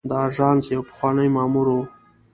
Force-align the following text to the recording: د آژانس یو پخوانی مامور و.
د 0.09 0.11
آژانس 0.27 0.63
یو 0.75 0.81
پخوانی 0.89 1.27
مامور 1.35 1.67
و. 1.71 1.75